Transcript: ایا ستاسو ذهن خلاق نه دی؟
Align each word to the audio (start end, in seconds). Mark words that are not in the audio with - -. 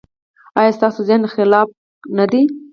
ایا 0.59 0.71
ستاسو 0.77 0.99
ذهن 1.09 1.23
خلاق 1.33 1.67
نه 2.17 2.25
دی؟ 2.31 2.41